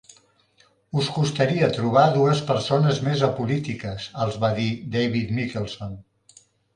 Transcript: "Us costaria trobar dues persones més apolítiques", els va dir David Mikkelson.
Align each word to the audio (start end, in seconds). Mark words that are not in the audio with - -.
"Us 1.01 1.09
costaria 1.17 1.67
trobar 1.75 2.05
dues 2.15 2.41
persones 2.47 3.01
més 3.07 3.21
apolítiques", 3.27 4.07
els 4.25 4.39
va 4.45 4.49
dir 4.61 4.65
David 4.97 5.35
Mikkelson. 5.41 5.95